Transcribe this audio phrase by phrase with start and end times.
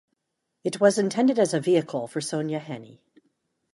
[0.63, 3.01] It was intended as a vehicle for Sonja Henie.